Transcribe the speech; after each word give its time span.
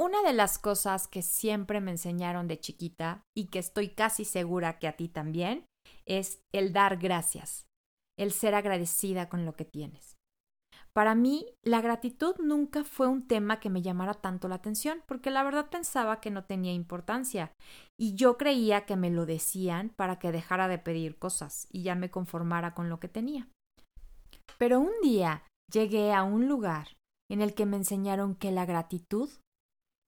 Una 0.00 0.22
de 0.22 0.32
las 0.32 0.58
cosas 0.58 1.08
que 1.08 1.20
siempre 1.20 1.82
me 1.82 1.90
enseñaron 1.90 2.48
de 2.48 2.58
chiquita 2.58 3.26
y 3.36 3.48
que 3.48 3.58
estoy 3.58 3.90
casi 3.90 4.24
segura 4.24 4.78
que 4.78 4.88
a 4.88 4.96
ti 4.96 5.10
también 5.10 5.66
es 6.06 6.40
el 6.54 6.72
dar 6.72 6.96
gracias, 6.96 7.66
el 8.18 8.32
ser 8.32 8.54
agradecida 8.54 9.28
con 9.28 9.44
lo 9.44 9.52
que 9.52 9.66
tienes. 9.66 10.16
Para 10.94 11.14
mí, 11.14 11.44
la 11.62 11.82
gratitud 11.82 12.34
nunca 12.38 12.82
fue 12.82 13.08
un 13.08 13.28
tema 13.28 13.60
que 13.60 13.68
me 13.68 13.82
llamara 13.82 14.14
tanto 14.14 14.48
la 14.48 14.54
atención, 14.54 15.02
porque 15.06 15.30
la 15.30 15.42
verdad 15.42 15.68
pensaba 15.68 16.18
que 16.22 16.30
no 16.30 16.44
tenía 16.44 16.72
importancia, 16.72 17.52
y 18.00 18.14
yo 18.14 18.38
creía 18.38 18.86
que 18.86 18.96
me 18.96 19.10
lo 19.10 19.26
decían 19.26 19.90
para 19.90 20.18
que 20.18 20.32
dejara 20.32 20.66
de 20.66 20.78
pedir 20.78 21.18
cosas 21.18 21.68
y 21.70 21.82
ya 21.82 21.94
me 21.94 22.10
conformara 22.10 22.72
con 22.72 22.88
lo 22.88 23.00
que 23.00 23.08
tenía. 23.08 23.50
Pero 24.56 24.80
un 24.80 24.92
día 25.02 25.44
llegué 25.70 26.14
a 26.14 26.22
un 26.22 26.48
lugar 26.48 26.96
en 27.30 27.42
el 27.42 27.52
que 27.52 27.66
me 27.66 27.76
enseñaron 27.76 28.34
que 28.34 28.50
la 28.50 28.64
gratitud 28.64 29.28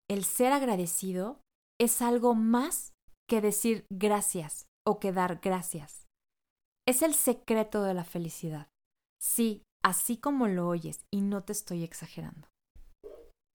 el 0.09 0.25
ser 0.25 0.53
agradecido 0.53 1.41
es 1.81 2.03
algo 2.03 2.35
más 2.35 2.93
que 3.29 3.41
decir 3.41 3.87
gracias 3.91 4.67
o 4.87 4.99
que 4.99 5.13
dar 5.13 5.41
gracias. 5.43 6.07
Es 6.87 7.03
el 7.03 7.15
secreto 7.15 7.83
de 7.83 7.95
la 7.95 8.05
felicidad. 8.05 8.69
Sí, 9.21 9.63
así 9.85 10.17
como 10.17 10.49
lo 10.49 10.69
oyes, 10.69 11.05
y 11.13 11.21
no 11.21 11.45
te 11.45 11.53
estoy 11.53 11.85
exagerando. 11.85 12.49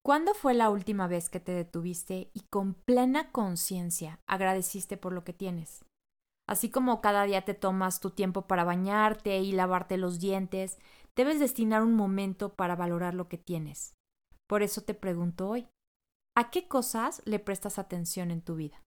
¿Cuándo 0.06 0.34
fue 0.34 0.54
la 0.54 0.70
última 0.70 1.08
vez 1.08 1.30
que 1.30 1.42
te 1.42 1.52
detuviste 1.52 2.32
y 2.34 2.42
con 2.50 2.74
plena 2.74 3.32
conciencia 3.34 4.22
agradeciste 4.26 4.96
por 4.96 5.12
lo 5.12 5.26
que 5.26 5.34
tienes? 5.34 5.84
Así 6.48 6.70
como 6.70 7.02
cada 7.02 7.24
día 7.24 7.44
te 7.44 7.54
tomas 7.54 8.00
tu 8.00 8.12
tiempo 8.12 8.48
para 8.48 8.64
bañarte 8.64 9.40
y 9.40 9.52
lavarte 9.52 9.98
los 9.98 10.20
dientes, 10.20 10.80
debes 11.14 11.42
destinar 11.42 11.84
un 11.84 11.94
momento 11.94 12.54
para 12.54 12.78
valorar 12.78 13.16
lo 13.16 13.28
que 13.28 13.38
tienes. 13.38 13.96
Por 14.48 14.64
eso 14.64 14.82
te 14.82 14.94
pregunto 14.94 15.50
hoy, 15.50 15.68
¿A 16.40 16.52
qué 16.52 16.68
cosas 16.68 17.24
le 17.26 17.40
prestas 17.40 17.80
atención 17.80 18.30
en 18.30 18.44
tu 18.44 18.54
vida? 18.54 18.84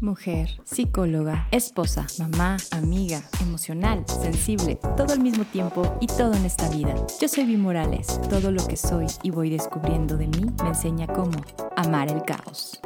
Mujer, 0.00 0.60
psicóloga, 0.62 1.48
esposa, 1.50 2.06
mamá, 2.20 2.56
amiga, 2.70 3.20
emocional, 3.40 4.04
sensible, 4.06 4.78
todo 4.96 5.12
al 5.12 5.18
mismo 5.18 5.44
tiempo 5.44 5.98
y 6.00 6.06
todo 6.06 6.34
en 6.34 6.44
esta 6.44 6.70
vida. 6.70 6.94
Yo 7.20 7.26
soy 7.26 7.46
Vi 7.46 7.56
Morales. 7.56 8.20
Todo 8.30 8.52
lo 8.52 8.64
que 8.64 8.76
soy 8.76 9.08
y 9.24 9.30
voy 9.30 9.50
descubriendo 9.50 10.16
de 10.16 10.28
mí 10.28 10.46
me 10.62 10.68
enseña 10.68 11.08
cómo 11.08 11.42
amar 11.74 12.12
el 12.12 12.22
caos. 12.22 12.80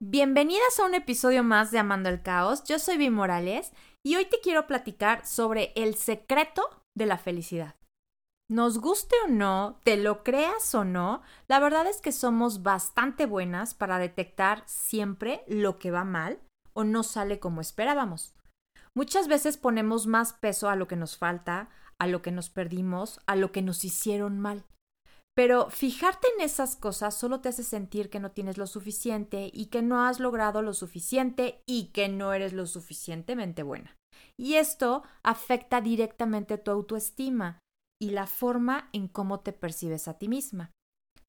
Bienvenidas 0.00 0.80
a 0.80 0.86
un 0.86 0.94
episodio 0.94 1.44
más 1.44 1.70
de 1.70 1.78
Amando 1.78 2.08
el 2.08 2.20
Caos. 2.20 2.64
Yo 2.64 2.80
soy 2.80 2.96
Vi 2.96 3.10
Morales 3.10 3.70
y 4.02 4.16
hoy 4.16 4.24
te 4.24 4.40
quiero 4.40 4.66
platicar 4.66 5.24
sobre 5.24 5.72
el 5.76 5.94
secreto 5.94 6.64
de 6.96 7.06
la 7.06 7.16
felicidad. 7.16 7.76
Nos 8.52 8.80
guste 8.80 9.16
o 9.24 9.28
no, 9.28 9.80
te 9.82 9.96
lo 9.96 10.22
creas 10.22 10.74
o 10.74 10.84
no, 10.84 11.22
la 11.48 11.58
verdad 11.58 11.86
es 11.86 12.02
que 12.02 12.12
somos 12.12 12.62
bastante 12.62 13.24
buenas 13.24 13.72
para 13.72 13.96
detectar 13.96 14.62
siempre 14.66 15.42
lo 15.48 15.78
que 15.78 15.90
va 15.90 16.04
mal 16.04 16.38
o 16.74 16.84
no 16.84 17.02
sale 17.02 17.40
como 17.40 17.62
esperábamos. 17.62 18.34
Muchas 18.94 19.26
veces 19.26 19.56
ponemos 19.56 20.06
más 20.06 20.34
peso 20.34 20.68
a 20.68 20.76
lo 20.76 20.86
que 20.86 20.96
nos 20.96 21.16
falta, 21.16 21.70
a 21.98 22.06
lo 22.06 22.20
que 22.20 22.30
nos 22.30 22.50
perdimos, 22.50 23.20
a 23.26 23.36
lo 23.36 23.52
que 23.52 23.62
nos 23.62 23.86
hicieron 23.86 24.38
mal. 24.38 24.66
Pero 25.34 25.70
fijarte 25.70 26.28
en 26.36 26.44
esas 26.44 26.76
cosas 26.76 27.16
solo 27.16 27.40
te 27.40 27.48
hace 27.48 27.62
sentir 27.62 28.10
que 28.10 28.20
no 28.20 28.32
tienes 28.32 28.58
lo 28.58 28.66
suficiente 28.66 29.50
y 29.50 29.68
que 29.68 29.80
no 29.80 30.04
has 30.04 30.20
logrado 30.20 30.60
lo 30.60 30.74
suficiente 30.74 31.62
y 31.64 31.86
que 31.92 32.10
no 32.10 32.34
eres 32.34 32.52
lo 32.52 32.66
suficientemente 32.66 33.62
buena. 33.62 33.96
Y 34.38 34.56
esto 34.56 35.04
afecta 35.22 35.80
directamente 35.80 36.58
tu 36.58 36.70
autoestima 36.70 37.61
y 38.02 38.10
la 38.10 38.26
forma 38.26 38.88
en 38.92 39.06
cómo 39.06 39.38
te 39.38 39.52
percibes 39.52 40.08
a 40.08 40.18
ti 40.18 40.26
misma. 40.26 40.72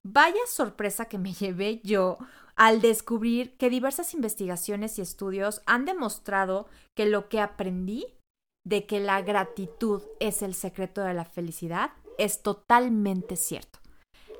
Vaya 0.02 0.40
sorpresa 0.48 1.04
que 1.04 1.18
me 1.18 1.32
llevé 1.40 1.80
yo 1.84 2.18
al 2.56 2.80
descubrir 2.80 3.56
que 3.56 3.70
diversas 3.70 4.12
investigaciones 4.12 4.98
y 4.98 5.02
estudios 5.02 5.62
han 5.66 5.84
demostrado 5.84 6.66
que 6.96 7.06
lo 7.06 7.28
que 7.28 7.40
aprendí 7.40 8.06
de 8.66 8.86
que 8.86 8.98
la 8.98 9.22
gratitud 9.22 10.02
es 10.18 10.42
el 10.42 10.54
secreto 10.54 11.02
de 11.02 11.14
la 11.14 11.24
felicidad 11.24 11.92
es 12.18 12.42
totalmente 12.42 13.36
cierto. 13.36 13.78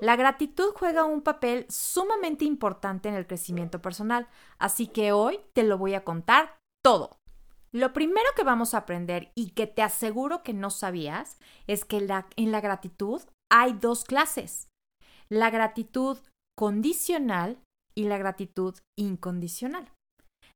La 0.00 0.16
gratitud 0.16 0.72
juega 0.75 1.04
un 1.04 1.22
papel 1.22 1.66
sumamente 1.69 2.44
importante 2.44 3.09
en 3.09 3.14
el 3.14 3.28
crecimiento 3.28 3.80
personal, 3.80 4.26
así 4.59 4.88
que 4.88 5.12
hoy 5.12 5.38
te 5.53 5.62
lo 5.62 5.78
voy 5.78 5.94
a 5.94 6.03
contar 6.03 6.56
todo. 6.82 7.16
Lo 7.74 7.92
primero 7.92 8.28
que 8.36 8.44
vamos 8.44 8.72
a 8.72 8.78
aprender 8.78 9.32
y 9.34 9.50
que 9.50 9.66
te 9.66 9.82
aseguro 9.82 10.44
que 10.44 10.52
no 10.52 10.70
sabías 10.70 11.38
es 11.66 11.84
que 11.84 12.06
en 12.36 12.52
la 12.52 12.60
gratitud 12.60 13.20
hay 13.50 13.72
dos 13.72 14.04
clases. 14.04 14.68
La 15.28 15.50
gratitud 15.50 16.18
condicional 16.56 17.58
y 17.96 18.04
la 18.04 18.16
gratitud 18.16 18.76
incondicional. 18.96 19.90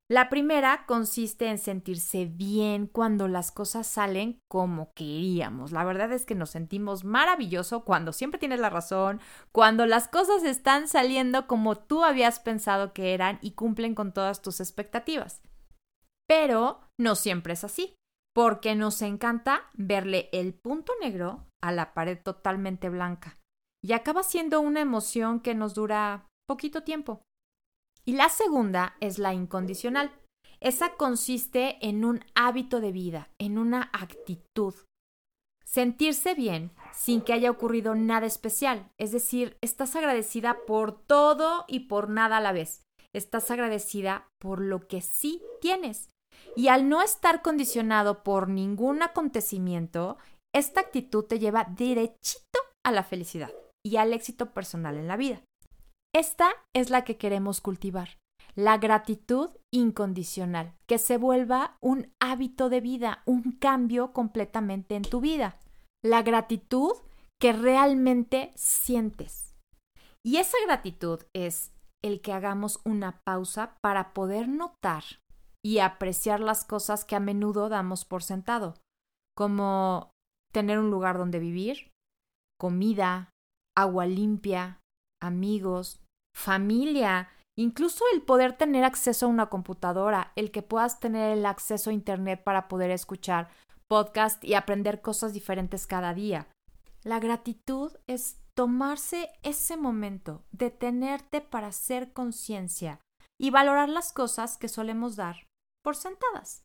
La 0.08 0.30
primera 0.30 0.86
consiste 0.86 1.48
en 1.48 1.58
sentirse 1.58 2.24
bien 2.24 2.86
cuando 2.86 3.26
las 3.26 3.50
cosas 3.50 3.88
salen 3.88 4.38
como 4.48 4.92
queríamos. 4.94 5.72
La 5.72 5.84
verdad 5.84 6.12
es 6.12 6.24
que 6.24 6.36
nos 6.36 6.50
sentimos 6.50 7.02
maravilloso 7.02 7.84
cuando 7.84 8.12
siempre 8.12 8.38
tienes 8.38 8.60
la 8.60 8.70
razón, 8.70 9.20
cuando 9.50 9.86
las 9.86 10.06
cosas 10.06 10.44
están 10.44 10.86
saliendo 10.86 11.48
como 11.48 11.76
tú 11.76 12.04
habías 12.04 12.38
pensado 12.38 12.92
que 12.92 13.12
eran 13.12 13.40
y 13.42 13.50
cumplen 13.50 13.96
con 13.96 14.12
todas 14.12 14.40
tus 14.40 14.60
expectativas. 14.60 15.42
Pero 16.28 16.80
no 17.00 17.14
siempre 17.14 17.54
es 17.54 17.64
así, 17.64 17.94
porque 18.34 18.74
nos 18.74 19.02
encanta 19.02 19.70
verle 19.74 20.28
el 20.32 20.54
punto 20.54 20.92
negro 21.00 21.46
a 21.62 21.72
la 21.72 21.94
pared 21.94 22.18
totalmente 22.22 22.88
blanca 22.88 23.38
y 23.82 23.92
acaba 23.92 24.22
siendo 24.22 24.60
una 24.60 24.80
emoción 24.80 25.40
que 25.40 25.54
nos 25.54 25.74
dura 25.74 26.28
poquito 26.46 26.82
tiempo. 26.82 27.22
Y 28.04 28.12
la 28.12 28.28
segunda 28.28 28.96
es 29.00 29.18
la 29.18 29.34
incondicional. 29.34 30.12
Esa 30.60 30.94
consiste 30.94 31.78
en 31.86 32.04
un 32.04 32.24
hábito 32.34 32.80
de 32.80 32.92
vida, 32.92 33.30
en 33.38 33.58
una 33.58 33.90
actitud. 33.92 34.74
Sentirse 35.64 36.34
bien 36.34 36.72
sin 36.92 37.20
que 37.20 37.34
haya 37.34 37.50
ocurrido 37.50 37.94
nada 37.94 38.26
especial, 38.26 38.90
es 38.98 39.12
decir, 39.12 39.58
estás 39.60 39.94
agradecida 39.94 40.64
por 40.66 40.92
todo 40.92 41.66
y 41.68 41.80
por 41.80 42.08
nada 42.08 42.38
a 42.38 42.40
la 42.40 42.52
vez. 42.52 42.82
Estás 43.12 43.50
agradecida 43.50 44.28
por 44.38 44.60
lo 44.60 44.88
que 44.88 45.02
sí 45.02 45.42
tienes. 45.60 46.08
Y 46.56 46.68
al 46.68 46.88
no 46.88 47.02
estar 47.02 47.42
condicionado 47.42 48.22
por 48.22 48.48
ningún 48.48 49.02
acontecimiento, 49.02 50.18
esta 50.54 50.80
actitud 50.80 51.24
te 51.24 51.38
lleva 51.38 51.64
derechito 51.64 52.58
a 52.84 52.92
la 52.92 53.04
felicidad 53.04 53.50
y 53.84 53.96
al 53.96 54.12
éxito 54.12 54.52
personal 54.52 54.96
en 54.96 55.08
la 55.08 55.16
vida. 55.16 55.42
Esta 56.14 56.50
es 56.74 56.90
la 56.90 57.04
que 57.04 57.16
queremos 57.16 57.60
cultivar, 57.60 58.18
la 58.54 58.78
gratitud 58.78 59.50
incondicional, 59.72 60.74
que 60.88 60.98
se 60.98 61.16
vuelva 61.16 61.76
un 61.80 62.12
hábito 62.18 62.68
de 62.68 62.80
vida, 62.80 63.22
un 63.26 63.52
cambio 63.52 64.12
completamente 64.12 64.96
en 64.96 65.02
tu 65.02 65.20
vida. 65.20 65.58
La 66.02 66.22
gratitud 66.22 66.92
que 67.40 67.52
realmente 67.52 68.50
sientes. 68.56 69.54
Y 70.24 70.38
esa 70.38 70.56
gratitud 70.66 71.22
es 71.32 71.72
el 72.02 72.20
que 72.20 72.32
hagamos 72.32 72.80
una 72.84 73.20
pausa 73.24 73.76
para 73.80 74.12
poder 74.12 74.48
notar 74.48 75.04
y 75.68 75.80
apreciar 75.80 76.40
las 76.40 76.64
cosas 76.64 77.04
que 77.04 77.14
a 77.14 77.20
menudo 77.20 77.68
damos 77.68 78.06
por 78.06 78.22
sentado, 78.22 78.72
como 79.36 80.12
tener 80.50 80.78
un 80.78 80.90
lugar 80.90 81.18
donde 81.18 81.38
vivir, 81.38 81.92
comida, 82.58 83.28
agua 83.76 84.06
limpia, 84.06 84.80
amigos, 85.20 86.00
familia, 86.34 87.28
incluso 87.54 88.02
el 88.14 88.22
poder 88.22 88.54
tener 88.54 88.82
acceso 88.82 89.26
a 89.26 89.28
una 89.28 89.50
computadora, 89.50 90.32
el 90.36 90.52
que 90.52 90.62
puedas 90.62 91.00
tener 91.00 91.36
el 91.36 91.44
acceso 91.44 91.90
a 91.90 91.92
Internet 91.92 92.42
para 92.42 92.66
poder 92.66 92.90
escuchar 92.90 93.50
podcast 93.88 94.42
y 94.44 94.54
aprender 94.54 95.02
cosas 95.02 95.34
diferentes 95.34 95.86
cada 95.86 96.14
día. 96.14 96.48
La 97.02 97.20
gratitud 97.20 97.92
es 98.06 98.40
tomarse 98.54 99.28
ese 99.42 99.76
momento, 99.76 100.46
detenerte 100.50 101.42
para 101.42 101.66
hacer 101.66 102.14
conciencia 102.14 103.00
y 103.38 103.50
valorar 103.50 103.90
las 103.90 104.14
cosas 104.14 104.56
que 104.56 104.68
solemos 104.68 105.14
dar 105.14 105.47
sentadas. 105.96 106.64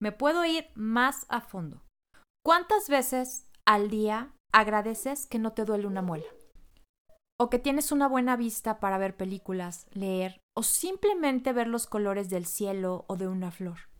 Me 0.00 0.12
puedo 0.12 0.44
ir 0.44 0.68
más 0.74 1.26
a 1.28 1.40
fondo. 1.40 1.82
¿Cuántas 2.44 2.88
veces 2.88 3.48
al 3.64 3.88
día 3.88 4.34
agradeces 4.52 5.26
que 5.26 5.38
no 5.38 5.52
te 5.52 5.64
duele 5.64 5.86
una 5.86 6.02
muela? 6.02 6.26
O 7.38 7.50
que 7.50 7.58
tienes 7.58 7.92
una 7.92 8.08
buena 8.08 8.36
vista 8.36 8.80
para 8.80 8.98
ver 8.98 9.16
películas, 9.16 9.86
leer 9.92 10.40
o 10.56 10.62
simplemente 10.62 11.52
ver 11.52 11.68
los 11.68 11.86
colores 11.86 12.30
del 12.30 12.46
cielo 12.46 13.04
o 13.08 13.16
de 13.16 13.28
una 13.28 13.50
flor. 13.50 13.92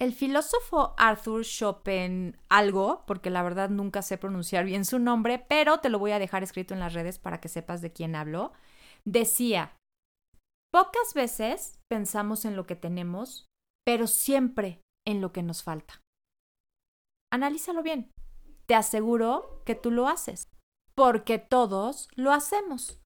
El 0.00 0.12
filósofo 0.14 0.94
Arthur 0.98 1.44
Schopen 1.44 2.36
algo, 2.48 3.04
porque 3.06 3.30
la 3.30 3.42
verdad 3.42 3.70
nunca 3.70 4.02
sé 4.02 4.18
pronunciar 4.18 4.64
bien 4.64 4.84
su 4.84 4.98
nombre, 4.98 5.38
pero 5.38 5.78
te 5.78 5.90
lo 5.90 6.00
voy 6.00 6.10
a 6.10 6.18
dejar 6.18 6.42
escrito 6.42 6.74
en 6.74 6.80
las 6.80 6.92
redes 6.92 7.20
para 7.20 7.40
que 7.40 7.48
sepas 7.48 7.82
de 7.82 7.92
quién 7.92 8.16
hablo, 8.16 8.52
decía, 9.04 9.76
pocas 10.72 11.14
veces 11.14 11.78
pensamos 11.88 12.44
en 12.44 12.56
lo 12.56 12.66
que 12.66 12.74
tenemos 12.74 13.46
pero 13.84 14.06
siempre 14.06 14.80
en 15.06 15.20
lo 15.20 15.32
que 15.32 15.42
nos 15.42 15.62
falta. 15.62 16.00
Analízalo 17.32 17.82
bien. 17.82 18.10
Te 18.66 18.74
aseguro 18.74 19.62
que 19.64 19.74
tú 19.74 19.90
lo 19.90 20.08
haces, 20.08 20.44
porque 20.94 21.38
todos 21.38 22.08
lo 22.14 22.32
hacemos. 22.32 23.00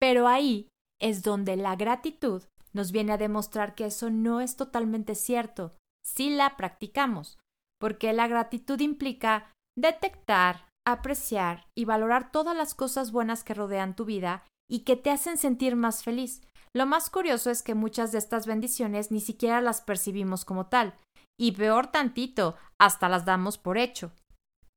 Pero 0.00 0.28
ahí 0.28 0.68
es 1.00 1.22
donde 1.22 1.56
la 1.56 1.76
gratitud 1.76 2.42
nos 2.72 2.92
viene 2.92 3.12
a 3.12 3.18
demostrar 3.18 3.74
que 3.74 3.86
eso 3.86 4.10
no 4.10 4.40
es 4.40 4.56
totalmente 4.56 5.14
cierto 5.14 5.76
si 6.04 6.30
la 6.30 6.56
practicamos, 6.56 7.38
porque 7.80 8.12
la 8.12 8.28
gratitud 8.28 8.78
implica 8.80 9.52
detectar, 9.76 10.68
apreciar 10.86 11.66
y 11.76 11.84
valorar 11.84 12.30
todas 12.30 12.56
las 12.56 12.74
cosas 12.74 13.10
buenas 13.10 13.42
que 13.42 13.54
rodean 13.54 13.96
tu 13.96 14.04
vida 14.04 14.44
y 14.70 14.80
que 14.80 14.96
te 14.96 15.10
hacen 15.10 15.36
sentir 15.36 15.74
más 15.74 16.04
feliz. 16.04 16.42
Lo 16.76 16.84
más 16.84 17.08
curioso 17.08 17.50
es 17.50 17.62
que 17.62 17.74
muchas 17.74 18.12
de 18.12 18.18
estas 18.18 18.46
bendiciones 18.46 19.10
ni 19.10 19.22
siquiera 19.22 19.62
las 19.62 19.80
percibimos 19.80 20.44
como 20.44 20.66
tal, 20.66 20.92
y 21.40 21.52
peor 21.52 21.86
tantito, 21.86 22.54
hasta 22.78 23.08
las 23.08 23.24
damos 23.24 23.56
por 23.56 23.78
hecho. 23.78 24.12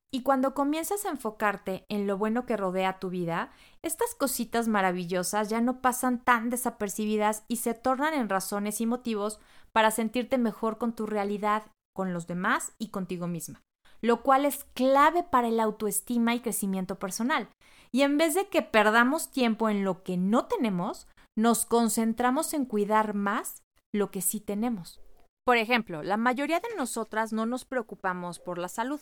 Y 0.10 0.24
cuando 0.24 0.54
comienzas 0.54 1.04
a 1.04 1.10
enfocarte 1.10 1.86
en 1.90 2.08
lo 2.08 2.18
bueno 2.18 2.46
que 2.46 2.56
rodea 2.56 3.00
tu 3.00 3.10
vida, 3.10 3.52
estas 3.84 4.16
cositas 4.16 4.70
maravillosas 4.70 5.50
ya 5.50 5.60
no 5.60 5.82
pasan 5.82 6.24
tan 6.24 6.50
desapercibidas 6.50 7.44
y 7.50 7.58
se 7.58 7.74
tornan 7.74 8.14
en 8.14 8.30
razones 8.30 8.80
y 8.80 8.86
motivos 8.86 9.42
para 9.74 9.92
sentirte 9.92 10.38
mejor 10.38 10.78
con 10.78 10.96
tu 10.96 11.06
realidad, 11.06 11.64
con 11.94 12.14
los 12.14 12.28
demás 12.28 12.72
y 12.80 12.92
contigo 12.92 13.28
misma, 13.28 13.62
lo 14.00 14.24
cual 14.24 14.46
es 14.46 14.64
clave 14.74 15.24
para 15.24 15.50
el 15.50 15.60
autoestima 15.60 16.34
y 16.34 16.40
crecimiento 16.40 16.98
personal. 16.98 17.50
Y 17.92 18.04
en 18.04 18.18
vez 18.18 18.36
de 18.36 18.48
que 18.48 18.62
perdamos 18.62 19.32
tiempo 19.32 19.68
en 19.68 19.84
lo 19.84 20.02
que 20.04 20.16
no 20.16 20.46
tenemos, 20.46 21.06
nos 21.40 21.66
concentramos 21.66 22.54
en 22.54 22.66
cuidar 22.66 23.14
más 23.14 23.64
lo 23.94 24.12
que 24.12 24.22
sí 24.22 24.42
tenemos. 24.42 25.00
Por 25.46 25.56
ejemplo, 25.56 26.04
la 26.04 26.18
mayoría 26.18 26.60
de 26.60 26.76
nosotras 26.76 27.32
no 27.32 27.46
nos 27.46 27.64
preocupamos 27.64 28.40
por 28.40 28.58
la 28.58 28.68
salud, 28.68 29.00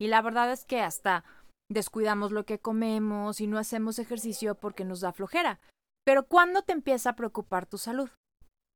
y 0.00 0.06
la 0.06 0.22
verdad 0.22 0.52
es 0.52 0.64
que 0.64 0.80
hasta 0.80 1.24
descuidamos 1.68 2.30
lo 2.30 2.46
que 2.46 2.60
comemos 2.60 3.40
y 3.40 3.48
no 3.48 3.58
hacemos 3.58 3.98
ejercicio 3.98 4.54
porque 4.54 4.84
nos 4.84 5.00
da 5.00 5.12
flojera. 5.12 5.58
Pero 6.04 6.28
¿cuándo 6.28 6.62
te 6.62 6.72
empieza 6.72 7.10
a 7.10 7.16
preocupar 7.16 7.66
tu 7.66 7.78
salud? 7.78 8.10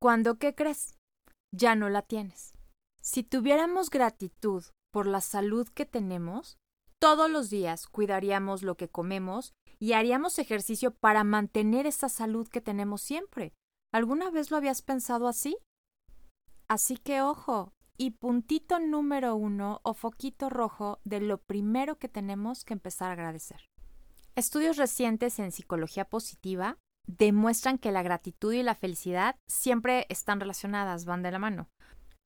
¿Cuándo 0.03 0.39
qué 0.39 0.57
crees? 0.57 0.97
Ya 1.55 1.77
no 1.77 1.89
la 1.89 2.03
tienes. 2.03 2.55
Si 3.01 3.23
tuviéramos 3.23 3.89
gratitud 3.89 4.65
por 4.93 5.07
la 5.07 5.21
salud 5.21 5.69
que 5.69 5.87
tenemos, 5.87 6.59
todos 6.99 7.31
los 7.31 7.51
días 7.51 7.87
cuidaríamos 7.87 8.63
lo 8.63 8.77
que 8.77 8.89
comemos 8.89 9.55
y 9.79 9.93
haríamos 9.93 10.39
ejercicio 10.39 10.95
para 10.95 11.25
mantener 11.25 11.87
esa 11.87 12.09
salud 12.09 12.49
que 12.49 12.61
tenemos 12.61 13.03
siempre. 13.03 13.53
¿Alguna 13.93 14.31
vez 14.31 14.51
lo 14.51 14.57
habías 14.57 14.83
pensado 14.83 15.29
así? 15.29 15.57
Así 16.69 16.97
que 16.97 17.23
ojo, 17.23 17.73
y 17.99 18.13
puntito 18.13 18.79
número 18.79 19.37
uno 19.37 19.81
o 19.85 19.95
foquito 19.95 20.51
rojo 20.51 21.01
de 21.05 21.21
lo 21.21 21.39
primero 21.39 21.99
que 21.99 22.09
tenemos 22.09 22.65
que 22.65 22.75
empezar 22.75 23.11
a 23.11 23.13
agradecer. 23.13 23.69
Estudios 24.35 24.77
recientes 24.77 25.39
en 25.39 25.53
psicología 25.53 26.05
positiva 26.05 26.79
demuestran 27.07 27.79
que 27.79 27.93
la 27.93 28.03
gratitud 28.03 28.53
y 28.53 28.63
la 28.63 28.75
felicidad 28.75 29.37
siempre 29.47 30.07
están 30.09 30.41
relacionadas, 30.41 31.05
van 31.05 31.23
de 31.23 31.31
la 31.31 31.39
mano. 31.39 31.69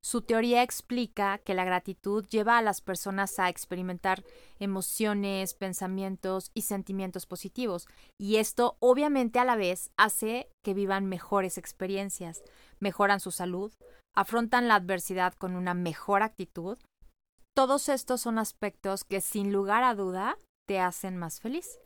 Su 0.03 0.23
teoría 0.23 0.63
explica 0.63 1.37
que 1.37 1.53
la 1.53 1.63
gratitud 1.63 2.25
lleva 2.27 2.57
a 2.57 2.61
las 2.63 2.81
personas 2.81 3.37
a 3.37 3.49
experimentar 3.49 4.23
emociones, 4.59 5.53
pensamientos 5.53 6.49
y 6.55 6.63
sentimientos 6.63 7.27
positivos, 7.27 7.87
y 8.19 8.37
esto 8.37 8.77
obviamente 8.79 9.37
a 9.37 9.45
la 9.45 9.55
vez 9.55 9.91
hace 9.97 10.49
que 10.63 10.73
vivan 10.73 11.05
mejores 11.05 11.59
experiencias, 11.59 12.41
mejoran 12.79 13.19
su 13.19 13.29
salud, 13.29 13.71
afrontan 14.15 14.67
la 14.67 14.75
adversidad 14.75 15.33
con 15.35 15.55
una 15.55 15.75
mejor 15.75 16.23
actitud. 16.23 16.79
Todos 17.55 17.87
estos 17.87 18.21
son 18.21 18.39
aspectos 18.39 19.03
que 19.03 19.21
sin 19.21 19.53
lugar 19.53 19.83
a 19.83 19.93
duda 19.93 20.37
te 20.67 20.79
hacen 20.79 21.17
más 21.17 21.39
feliz. 21.39 21.79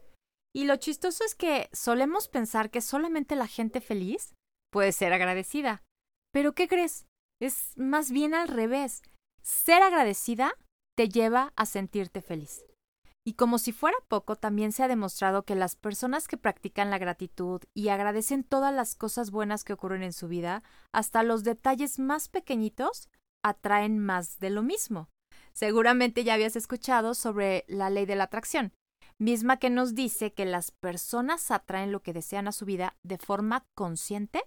Y 0.56 0.66
lo 0.66 0.78
chistoso 0.78 1.26
es 1.26 1.36
que 1.36 1.70
solemos 1.74 2.30
pensar 2.30 2.70
que 2.72 2.80
solamente 2.80 3.36
la 3.36 3.48
gente 3.48 3.82
feliz 3.82 4.36
puede 4.72 4.94
ser 4.94 5.12
agradecida. 5.12 5.84
Pero 6.32 6.54
¿qué 6.54 6.70
crees? 6.70 7.06
Es 7.42 7.78
más 7.78 8.12
bien 8.12 8.34
al 8.34 8.48
revés. 8.48 9.02
Ser 9.42 9.84
agradecida 9.84 10.54
te 10.96 11.10
lleva 11.10 11.54
a 11.56 11.66
sentirte 11.66 12.22
feliz. 12.22 12.66
Y 13.28 13.34
como 13.34 13.58
si 13.58 13.72
fuera 13.72 13.98
poco, 14.08 14.36
también 14.36 14.72
se 14.72 14.84
ha 14.84 14.88
demostrado 14.88 15.44
que 15.44 15.56
las 15.56 15.76
personas 15.76 16.28
que 16.28 16.38
practican 16.38 16.92
la 16.92 17.00
gratitud 17.00 17.62
y 17.74 17.90
agradecen 17.90 18.44
todas 18.44 18.74
las 18.74 18.96
cosas 18.96 19.32
buenas 19.32 19.64
que 19.64 19.74
ocurren 19.74 20.04
en 20.04 20.14
su 20.14 20.28
vida, 20.28 20.62
hasta 20.94 21.24
los 21.24 21.44
detalles 21.44 21.98
más 21.98 22.30
pequeñitos, 22.30 23.10
atraen 23.44 23.98
más 23.98 24.38
de 24.38 24.52
lo 24.52 24.62
mismo. 24.62 25.10
Seguramente 25.54 26.24
ya 26.24 26.36
habías 26.36 26.56
escuchado 26.56 27.16
sobre 27.16 27.66
la 27.68 27.90
ley 27.90 28.06
de 28.06 28.16
la 28.16 28.26
atracción, 28.26 28.74
misma 29.18 29.58
que 29.58 29.72
nos 29.72 29.96
dice 29.96 30.34
que 30.34 30.46
las 30.46 30.70
personas 30.70 31.50
atraen 31.50 31.92
lo 31.92 32.02
que 32.02 32.14
desean 32.14 32.48
a 32.48 32.52
su 32.52 32.66
vida 32.66 32.96
de 33.04 33.18
forma 33.18 33.66
consciente 33.74 34.44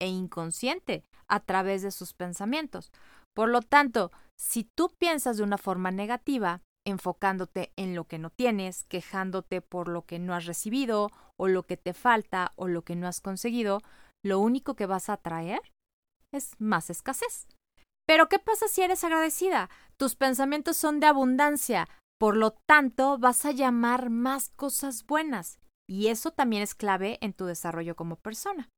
e 0.00 0.08
inconsciente 0.08 1.04
a 1.28 1.40
través 1.40 1.82
de 1.82 1.92
sus 1.92 2.12
pensamientos. 2.12 2.90
Por 3.34 3.48
lo 3.48 3.62
tanto, 3.62 4.10
si 4.36 4.64
tú 4.64 4.90
piensas 4.98 5.36
de 5.36 5.44
una 5.44 5.58
forma 5.58 5.92
negativa, 5.92 6.62
enfocándote 6.84 7.72
en 7.76 7.94
lo 7.94 8.04
que 8.04 8.18
no 8.18 8.30
tienes, 8.30 8.84
quejándote 8.84 9.60
por 9.60 9.88
lo 9.88 10.02
que 10.06 10.18
no 10.18 10.34
has 10.34 10.46
recibido 10.46 11.10
o 11.36 11.46
lo 11.46 11.64
que 11.64 11.76
te 11.76 11.94
falta 11.94 12.52
o 12.56 12.66
lo 12.66 12.82
que 12.82 12.96
no 12.96 13.06
has 13.06 13.20
conseguido, 13.20 13.82
lo 14.24 14.40
único 14.40 14.74
que 14.74 14.86
vas 14.86 15.08
a 15.08 15.14
atraer 15.14 15.60
es 16.32 16.52
más 16.58 16.90
escasez. 16.90 17.46
Pero 18.06 18.28
¿qué 18.28 18.38
pasa 18.38 18.66
si 18.66 18.82
eres 18.82 19.04
agradecida? 19.04 19.70
Tus 19.96 20.16
pensamientos 20.16 20.76
son 20.76 20.98
de 21.00 21.06
abundancia, 21.06 21.88
por 22.18 22.36
lo 22.36 22.52
tanto 22.66 23.18
vas 23.18 23.44
a 23.44 23.52
llamar 23.52 24.10
más 24.10 24.48
cosas 24.50 25.06
buenas 25.06 25.60
y 25.88 26.08
eso 26.08 26.30
también 26.30 26.62
es 26.62 26.74
clave 26.74 27.18
en 27.20 27.32
tu 27.32 27.46
desarrollo 27.46 27.96
como 27.96 28.16
persona. 28.16 28.68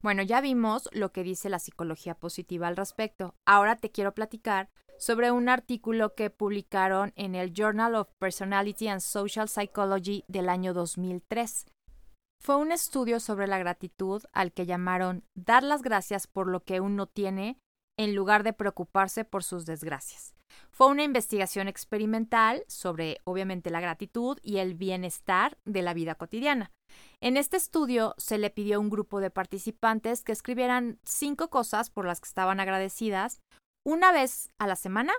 Bueno, 0.00 0.22
ya 0.22 0.40
vimos 0.40 0.88
lo 0.92 1.10
que 1.10 1.24
dice 1.24 1.48
la 1.48 1.58
psicología 1.58 2.14
positiva 2.14 2.68
al 2.68 2.76
respecto. 2.76 3.34
Ahora 3.44 3.76
te 3.76 3.90
quiero 3.90 4.14
platicar 4.14 4.70
sobre 4.98 5.30
un 5.30 5.48
artículo 5.48 6.14
que 6.14 6.30
publicaron 6.30 7.12
en 7.16 7.34
el 7.34 7.52
Journal 7.52 7.94
of 7.94 8.08
Personality 8.18 8.88
and 8.88 9.00
Social 9.00 9.48
Psychology 9.48 10.24
del 10.28 10.48
año 10.48 10.72
2003. 10.72 11.66
Fue 12.40 12.56
un 12.56 12.70
estudio 12.70 13.18
sobre 13.18 13.48
la 13.48 13.58
gratitud 13.58 14.22
al 14.32 14.52
que 14.52 14.66
llamaron 14.66 15.24
dar 15.34 15.64
las 15.64 15.82
gracias 15.82 16.28
por 16.28 16.46
lo 16.46 16.62
que 16.62 16.80
uno 16.80 17.06
tiene 17.06 17.58
en 17.98 18.14
lugar 18.14 18.44
de 18.44 18.52
preocuparse 18.52 19.24
por 19.24 19.42
sus 19.42 19.66
desgracias. 19.66 20.34
Fue 20.70 20.86
una 20.86 21.02
investigación 21.02 21.66
experimental 21.66 22.62
sobre, 22.68 23.18
obviamente, 23.24 23.70
la 23.70 23.80
gratitud 23.80 24.38
y 24.42 24.58
el 24.58 24.74
bienestar 24.74 25.58
de 25.64 25.82
la 25.82 25.94
vida 25.94 26.14
cotidiana. 26.14 26.70
En 27.20 27.36
este 27.36 27.56
estudio 27.56 28.14
se 28.16 28.38
le 28.38 28.50
pidió 28.50 28.76
a 28.76 28.80
un 28.80 28.90
grupo 28.90 29.20
de 29.20 29.30
participantes 29.30 30.22
que 30.22 30.32
escribieran 30.32 30.98
cinco 31.04 31.50
cosas 31.50 31.90
por 31.90 32.04
las 32.06 32.20
que 32.20 32.28
estaban 32.28 32.60
agradecidas 32.60 33.40
una 33.84 34.12
vez 34.12 34.50
a 34.58 34.66
la 34.66 34.76
semana 34.76 35.12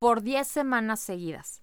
por 0.00 0.22
diez 0.22 0.48
semanas 0.48 1.00
seguidas. 1.00 1.62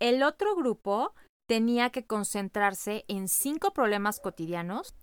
El 0.00 0.22
otro 0.22 0.56
grupo 0.56 1.14
tenía 1.48 1.90
que 1.90 2.06
concentrarse 2.06 3.04
en 3.08 3.28
cinco 3.28 3.72
problemas 3.72 4.20
cotidianos. 4.20 4.94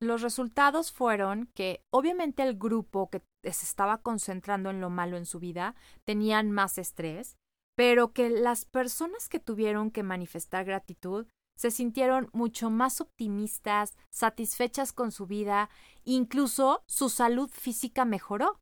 Los 0.00 0.20
resultados 0.20 0.90
fueron 0.90 1.48
que 1.54 1.80
obviamente 1.92 2.42
el 2.42 2.58
grupo 2.58 3.08
que 3.08 3.22
se 3.44 3.64
estaba 3.64 3.98
concentrando 3.98 4.70
en 4.70 4.80
lo 4.80 4.90
malo 4.90 5.16
en 5.16 5.26
su 5.26 5.38
vida 5.38 5.76
tenían 6.04 6.50
más 6.50 6.76
estrés, 6.78 7.36
pero 7.76 8.12
que 8.12 8.28
las 8.28 8.64
personas 8.64 9.28
que 9.28 9.38
tuvieron 9.38 9.92
que 9.92 10.02
manifestar 10.02 10.64
gratitud 10.64 11.26
se 11.56 11.70
sintieron 11.70 12.28
mucho 12.32 12.70
más 12.70 13.00
optimistas, 13.00 13.96
satisfechas 14.10 14.92
con 14.92 15.12
su 15.12 15.26
vida, 15.26 15.70
incluso 16.04 16.82
su 16.86 17.08
salud 17.08 17.48
física 17.50 18.04
mejoró. 18.04 18.58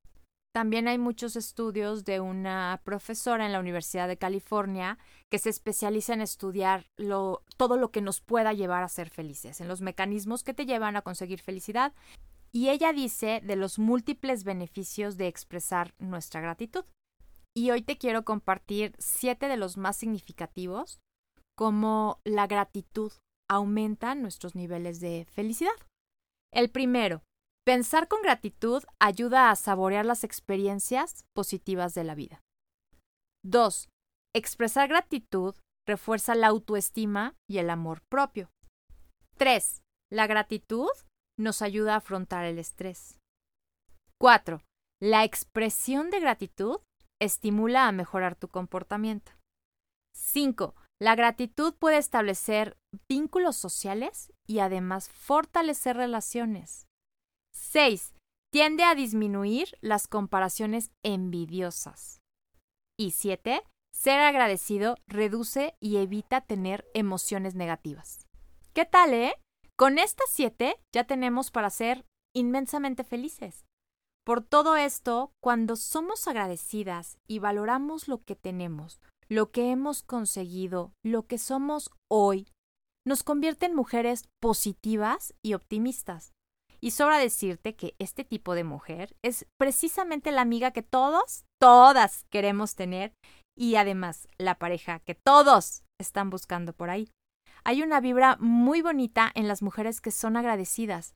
También 0.52 0.88
hay 0.88 0.98
muchos 0.98 1.36
estudios 1.36 2.04
de 2.04 2.18
una 2.18 2.80
profesora 2.84 3.46
en 3.46 3.52
la 3.52 3.60
Universidad 3.60 4.08
de 4.08 4.18
California 4.18 4.98
que 5.28 5.38
se 5.38 5.48
especializa 5.48 6.12
en 6.12 6.22
estudiar 6.22 6.86
todo 7.56 7.76
lo 7.76 7.92
que 7.92 8.02
nos 8.02 8.20
pueda 8.20 8.52
llevar 8.52 8.82
a 8.82 8.88
ser 8.88 9.10
felices, 9.10 9.60
en 9.60 9.68
los 9.68 9.80
mecanismos 9.80 10.42
que 10.42 10.54
te 10.54 10.66
llevan 10.66 10.96
a 10.96 11.02
conseguir 11.02 11.40
felicidad. 11.40 11.92
Y 12.52 12.70
ella 12.70 12.92
dice 12.92 13.40
de 13.44 13.54
los 13.54 13.78
múltiples 13.78 14.42
beneficios 14.42 15.16
de 15.16 15.28
expresar 15.28 15.94
nuestra 15.98 16.40
gratitud. 16.40 16.84
Y 17.54 17.70
hoy 17.70 17.82
te 17.82 17.96
quiero 17.96 18.24
compartir 18.24 18.94
siete 18.98 19.46
de 19.46 19.56
los 19.56 19.76
más 19.76 19.96
significativos 19.96 20.98
cómo 21.60 22.22
la 22.24 22.46
gratitud 22.46 23.12
aumenta 23.46 24.14
nuestros 24.14 24.54
niveles 24.54 24.98
de 24.98 25.26
felicidad. 25.26 25.76
El 26.54 26.70
primero, 26.70 27.22
pensar 27.66 28.08
con 28.08 28.22
gratitud 28.22 28.82
ayuda 28.98 29.50
a 29.50 29.56
saborear 29.56 30.06
las 30.06 30.24
experiencias 30.24 31.26
positivas 31.34 31.92
de 31.92 32.04
la 32.04 32.14
vida. 32.14 32.40
2. 33.44 33.90
Expresar 34.34 34.88
gratitud 34.88 35.54
refuerza 35.86 36.34
la 36.34 36.46
autoestima 36.46 37.34
y 37.46 37.58
el 37.58 37.68
amor 37.68 38.00
propio. 38.08 38.50
3. 39.36 39.82
La 40.10 40.26
gratitud 40.26 40.88
nos 41.38 41.60
ayuda 41.60 41.92
a 41.92 41.98
afrontar 41.98 42.46
el 42.46 42.58
estrés. 42.58 43.18
4. 44.18 44.62
La 44.98 45.24
expresión 45.24 46.08
de 46.08 46.20
gratitud 46.20 46.78
estimula 47.20 47.86
a 47.86 47.92
mejorar 47.92 48.34
tu 48.34 48.48
comportamiento. 48.48 49.32
5. 50.16 50.74
La 51.00 51.14
gratitud 51.14 51.74
puede 51.74 51.96
establecer 51.96 52.76
vínculos 53.08 53.56
sociales 53.56 54.32
y 54.46 54.58
además 54.58 55.08
fortalecer 55.08 55.96
relaciones. 55.96 56.86
6. 57.54 58.14
Tiende 58.52 58.84
a 58.84 58.94
disminuir 58.94 59.78
las 59.80 60.06
comparaciones 60.08 60.90
envidiosas. 61.02 62.20
Y 62.98 63.12
7. 63.12 63.62
Ser 63.94 64.20
agradecido 64.20 64.96
reduce 65.06 65.74
y 65.80 65.96
evita 65.96 66.42
tener 66.42 66.86
emociones 66.92 67.54
negativas. 67.54 68.26
¿Qué 68.74 68.84
tal, 68.84 69.14
eh? 69.14 69.34
Con 69.76 69.98
estas 69.98 70.28
7 70.32 70.76
ya 70.92 71.04
tenemos 71.04 71.50
para 71.50 71.70
ser 71.70 72.04
inmensamente 72.34 73.04
felices. 73.04 73.64
Por 74.26 74.42
todo 74.42 74.76
esto, 74.76 75.32
cuando 75.40 75.76
somos 75.76 76.28
agradecidas 76.28 77.16
y 77.26 77.38
valoramos 77.38 78.06
lo 78.06 78.22
que 78.22 78.36
tenemos, 78.36 79.00
lo 79.30 79.52
que 79.52 79.70
hemos 79.70 80.02
conseguido, 80.02 80.92
lo 81.04 81.26
que 81.26 81.38
somos 81.38 81.90
hoy, 82.10 82.48
nos 83.06 83.22
convierte 83.22 83.66
en 83.66 83.76
mujeres 83.76 84.28
positivas 84.40 85.34
y 85.40 85.54
optimistas. 85.54 86.32
Y 86.80 86.90
sobra 86.90 87.18
decirte 87.18 87.76
que 87.76 87.94
este 87.98 88.24
tipo 88.24 88.54
de 88.54 88.64
mujer 88.64 89.14
es 89.22 89.46
precisamente 89.56 90.32
la 90.32 90.40
amiga 90.40 90.72
que 90.72 90.82
todos, 90.82 91.44
todas 91.60 92.24
queremos 92.30 92.74
tener 92.74 93.12
y 93.56 93.76
además 93.76 94.28
la 94.36 94.58
pareja 94.58 94.98
que 95.00 95.14
todos 95.14 95.84
están 96.00 96.30
buscando 96.30 96.72
por 96.72 96.90
ahí. 96.90 97.08
Hay 97.62 97.82
una 97.82 98.00
vibra 98.00 98.36
muy 98.40 98.82
bonita 98.82 99.30
en 99.34 99.46
las 99.46 99.62
mujeres 99.62 100.00
que 100.00 100.10
son 100.10 100.36
agradecidas, 100.36 101.14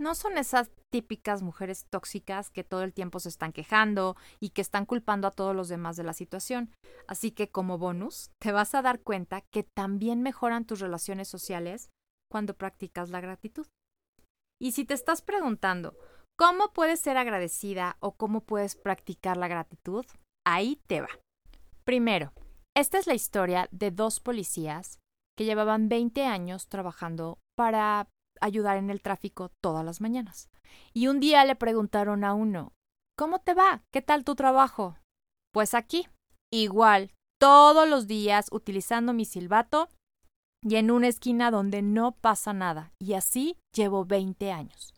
no 0.00 0.14
son 0.14 0.38
esas 0.38 0.70
típicas 0.90 1.42
mujeres 1.42 1.86
tóxicas 1.88 2.50
que 2.50 2.64
todo 2.64 2.82
el 2.82 2.92
tiempo 2.92 3.20
se 3.20 3.28
están 3.28 3.52
quejando 3.52 4.16
y 4.40 4.50
que 4.50 4.62
están 4.62 4.86
culpando 4.86 5.28
a 5.28 5.30
todos 5.30 5.54
los 5.54 5.68
demás 5.68 5.96
de 5.96 6.04
la 6.04 6.12
situación. 6.12 6.74
Así 7.06 7.30
que 7.30 7.50
como 7.50 7.78
bonus, 7.78 8.30
te 8.40 8.50
vas 8.50 8.74
a 8.74 8.82
dar 8.82 9.00
cuenta 9.00 9.42
que 9.42 9.62
también 9.62 10.22
mejoran 10.22 10.64
tus 10.64 10.80
relaciones 10.80 11.28
sociales 11.28 11.90
cuando 12.30 12.54
practicas 12.54 13.10
la 13.10 13.20
gratitud. 13.20 13.66
Y 14.60 14.72
si 14.72 14.84
te 14.84 14.94
estás 14.94 15.22
preguntando, 15.22 15.96
¿cómo 16.36 16.72
puedes 16.72 17.00
ser 17.00 17.16
agradecida 17.16 17.96
o 18.00 18.16
cómo 18.16 18.40
puedes 18.40 18.76
practicar 18.76 19.36
la 19.36 19.48
gratitud? 19.48 20.04
Ahí 20.46 20.80
te 20.86 21.00
va. 21.00 21.08
Primero, 21.84 22.32
esta 22.76 22.98
es 22.98 23.06
la 23.06 23.14
historia 23.14 23.68
de 23.70 23.90
dos 23.90 24.20
policías 24.20 24.98
que 25.36 25.44
llevaban 25.44 25.88
20 25.88 26.24
años 26.24 26.68
trabajando 26.68 27.38
para 27.56 28.08
ayudar 28.40 28.76
en 28.76 28.90
el 28.90 29.02
tráfico 29.02 29.50
todas 29.60 29.84
las 29.84 30.00
mañanas. 30.00 30.50
Y 30.92 31.08
un 31.08 31.20
día 31.20 31.44
le 31.44 31.56
preguntaron 31.56 32.24
a 32.24 32.34
uno, 32.34 32.72
¿Cómo 33.20 33.38
te 33.40 33.52
va? 33.52 33.82
¿Qué 33.92 34.00
tal 34.00 34.24
tu 34.24 34.34
trabajo? 34.34 34.96
Pues 35.52 35.74
aquí, 35.74 36.08
igual, 36.50 37.12
todos 37.38 37.86
los 37.86 38.06
días 38.06 38.46
utilizando 38.50 39.12
mi 39.12 39.26
silbato 39.26 39.90
y 40.62 40.76
en 40.76 40.90
una 40.90 41.08
esquina 41.08 41.50
donde 41.50 41.82
no 41.82 42.12
pasa 42.12 42.54
nada. 42.54 42.94
Y 42.98 43.12
así 43.12 43.58
llevo 43.76 44.06
20 44.06 44.52
años. 44.52 44.94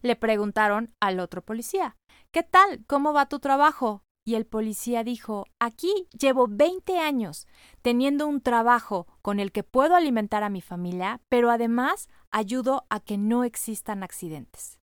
Le 0.00 0.16
preguntaron 0.16 0.94
al 0.98 1.20
otro 1.20 1.42
policía, 1.42 1.94
¿qué 2.32 2.42
tal? 2.42 2.86
¿Cómo 2.86 3.12
va 3.12 3.28
tu 3.28 3.38
trabajo? 3.38 4.01
Y 4.24 4.36
el 4.36 4.46
policía 4.46 5.02
dijo, 5.02 5.46
aquí 5.58 6.06
llevo 6.18 6.46
20 6.48 6.98
años 6.98 7.46
teniendo 7.82 8.28
un 8.28 8.40
trabajo 8.40 9.06
con 9.20 9.40
el 9.40 9.50
que 9.50 9.64
puedo 9.64 9.96
alimentar 9.96 10.44
a 10.44 10.50
mi 10.50 10.60
familia, 10.60 11.20
pero 11.28 11.50
además 11.50 12.08
ayudo 12.30 12.86
a 12.88 13.00
que 13.00 13.18
no 13.18 13.42
existan 13.42 14.02
accidentes. 14.02 14.78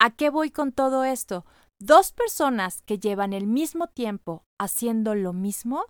¿A 0.00 0.10
qué 0.10 0.30
voy 0.30 0.50
con 0.50 0.72
todo 0.72 1.04
esto? 1.04 1.44
Dos 1.80 2.12
personas 2.12 2.82
que 2.82 2.98
llevan 2.98 3.32
el 3.32 3.46
mismo 3.46 3.88
tiempo 3.88 4.44
haciendo 4.58 5.14
lo 5.14 5.32
mismo, 5.32 5.84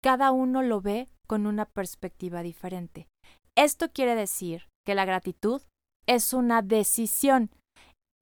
cada 0.00 0.32
uno 0.32 0.62
lo 0.62 0.80
ve 0.80 1.08
con 1.26 1.46
una 1.46 1.66
perspectiva 1.66 2.42
diferente. 2.42 3.08
Esto 3.56 3.90
quiere 3.92 4.14
decir 4.14 4.68
que 4.84 4.94
la 4.94 5.04
gratitud 5.04 5.62
es 6.06 6.32
una 6.32 6.62
decisión. 6.62 7.50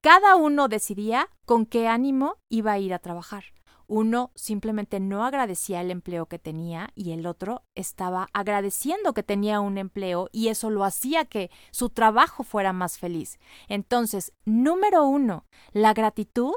Cada 0.05 0.35
uno 0.35 0.67
decidía 0.67 1.31
con 1.47 1.65
qué 1.65 1.87
ánimo 1.87 2.37
iba 2.47 2.73
a 2.73 2.77
ir 2.77 2.93
a 2.93 2.99
trabajar. 2.99 3.45
Uno 3.87 4.31
simplemente 4.35 4.99
no 4.99 5.25
agradecía 5.25 5.81
el 5.81 5.89
empleo 5.89 6.27
que 6.27 6.37
tenía 6.37 6.91
y 6.93 7.13
el 7.13 7.25
otro 7.25 7.63
estaba 7.73 8.27
agradeciendo 8.31 9.15
que 9.15 9.23
tenía 9.23 9.61
un 9.61 9.79
empleo 9.79 10.29
y 10.31 10.49
eso 10.49 10.69
lo 10.69 10.83
hacía 10.83 11.25
que 11.25 11.49
su 11.71 11.89
trabajo 11.89 12.43
fuera 12.43 12.71
más 12.71 12.99
feliz. 12.99 13.39
Entonces, 13.67 14.31
número 14.45 15.07
uno, 15.07 15.47
la 15.73 15.95
gratitud 15.95 16.53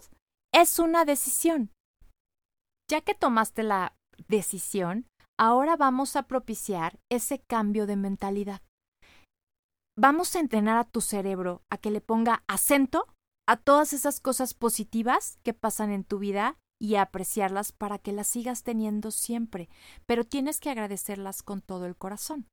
es 0.52 0.78
una 0.78 1.06
decisión. 1.06 1.70
Ya 2.90 3.00
que 3.00 3.14
tomaste 3.14 3.62
la 3.62 3.94
decisión, 4.28 5.06
ahora 5.38 5.74
vamos 5.76 6.16
a 6.16 6.24
propiciar 6.24 6.98
ese 7.10 7.38
cambio 7.38 7.86
de 7.86 7.96
mentalidad. 7.96 8.60
Vamos 9.96 10.36
a 10.36 10.40
entrenar 10.40 10.76
a 10.76 10.84
tu 10.84 11.00
cerebro 11.00 11.62
a 11.70 11.78
que 11.78 11.90
le 11.90 12.02
ponga 12.02 12.44
acento 12.46 13.06
a 13.48 13.56
todas 13.56 13.94
esas 13.94 14.20
cosas 14.20 14.52
positivas 14.52 15.38
que 15.42 15.54
pasan 15.54 15.90
en 15.90 16.04
tu 16.04 16.18
vida 16.18 16.58
y 16.78 16.96
apreciarlas 16.96 17.72
para 17.72 17.98
que 17.98 18.12
las 18.12 18.28
sigas 18.28 18.62
teniendo 18.62 19.10
siempre, 19.10 19.70
pero 20.04 20.24
tienes 20.24 20.60
que 20.60 20.68
agradecerlas 20.68 21.42
con 21.42 21.62
todo 21.62 21.86
el 21.86 21.96
corazón. 21.96 22.46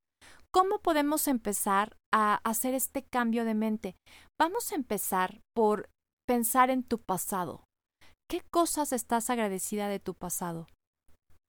¿Cómo 0.52 0.80
podemos 0.80 1.28
empezar 1.28 1.98
a 2.14 2.36
hacer 2.50 2.74
este 2.74 3.04
cambio 3.04 3.44
de 3.44 3.56
mente? 3.56 3.98
Vamos 4.40 4.72
a 4.72 4.76
empezar 4.76 5.42
por 5.54 5.90
pensar 6.26 6.70
en 6.70 6.82
tu 6.84 6.98
pasado. 6.98 7.66
¿Qué 8.30 8.42
cosas 8.50 8.94
estás 8.94 9.30
agradecida 9.30 9.90
de 9.90 10.00
tu 10.00 10.14
pasado? 10.14 10.68